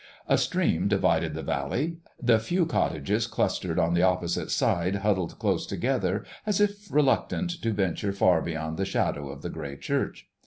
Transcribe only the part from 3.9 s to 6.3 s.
the opposite side huddled close together